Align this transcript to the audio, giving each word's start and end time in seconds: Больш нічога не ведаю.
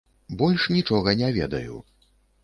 Больш 0.37 0.63
нічога 0.77 1.13
не 1.19 1.29
ведаю. 1.35 1.75